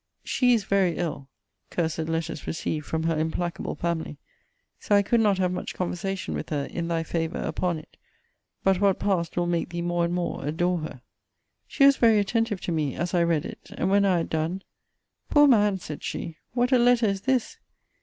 [0.23, 1.29] She is very ill:
[1.69, 4.17] (cursed letters received from her implacable family!)
[4.79, 7.97] so I could not have much conversation with her, in thy favour, upon it.
[8.63, 11.01] But what passed will make thee more and more adore her.
[11.67, 14.63] She was very attentive to me, as I read it; and, when I had done,
[15.29, 15.77] Poor man!
[15.77, 17.59] said she; what a letter is this!